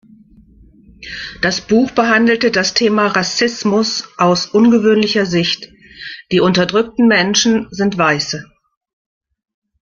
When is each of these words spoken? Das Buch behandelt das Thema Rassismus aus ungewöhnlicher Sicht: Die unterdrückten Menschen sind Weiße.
Das 1.43 1.61
Buch 1.61 1.91
behandelt 1.91 2.55
das 2.55 2.73
Thema 2.73 3.05
Rassismus 3.05 4.07
aus 4.17 4.47
ungewöhnlicher 4.47 5.27
Sicht: 5.27 5.71
Die 6.31 6.39
unterdrückten 6.39 7.07
Menschen 7.07 7.67
sind 7.69 7.99
Weiße. 7.99 8.43